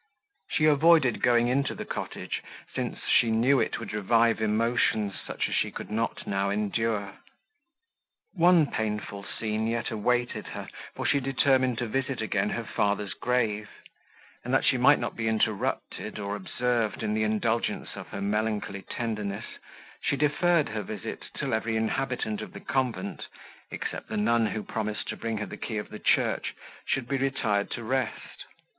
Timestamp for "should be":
26.87-27.17